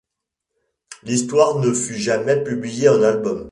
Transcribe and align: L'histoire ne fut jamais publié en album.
L'histoire 1.03 1.59
ne 1.59 1.71
fut 1.73 1.99
jamais 1.99 2.43
publié 2.43 2.89
en 2.89 3.03
album. 3.03 3.49